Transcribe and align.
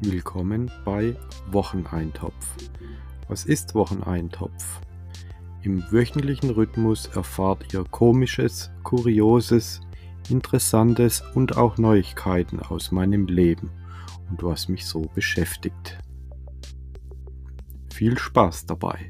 Willkommen 0.00 0.70
bei 0.84 1.16
Wocheneintopf. 1.50 2.54
Was 3.26 3.44
ist 3.44 3.74
Wocheneintopf? 3.74 4.80
Im 5.62 5.82
wöchentlichen 5.90 6.50
Rhythmus 6.50 7.06
erfahrt 7.06 7.74
ihr 7.74 7.82
komisches, 7.90 8.70
kurioses, 8.84 9.80
interessantes 10.30 11.24
und 11.34 11.56
auch 11.56 11.78
Neuigkeiten 11.78 12.60
aus 12.60 12.92
meinem 12.92 13.26
Leben 13.26 13.72
und 14.30 14.40
was 14.44 14.68
mich 14.68 14.86
so 14.86 15.00
beschäftigt. 15.16 15.98
Viel 17.92 18.16
Spaß 18.16 18.66
dabei! 18.66 19.08